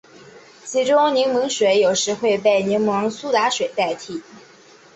[0.65, 4.19] 其中柠檬水有时会被柠檬苏打水代替。